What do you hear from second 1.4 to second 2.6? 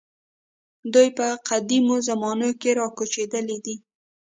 قدیمو زمانو